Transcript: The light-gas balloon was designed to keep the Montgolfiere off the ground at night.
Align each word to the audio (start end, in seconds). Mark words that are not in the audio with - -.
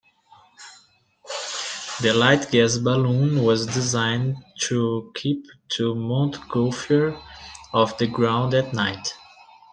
The 2.01 2.11
light-gas 2.15 2.79
balloon 2.79 3.43
was 3.43 3.67
designed 3.67 4.35
to 4.61 5.11
keep 5.13 5.45
the 5.77 5.93
Montgolfiere 5.93 7.21
off 7.71 7.99
the 7.99 8.07
ground 8.07 8.55
at 8.55 8.73
night. 8.73 9.13